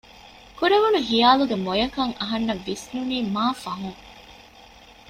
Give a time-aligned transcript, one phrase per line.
[0.57, 4.01] ކުރެވުނު ހިޔާލުގެ މޮޔަކަން އަހަންނަށް ވިސްނުނީ މާ ފަހުން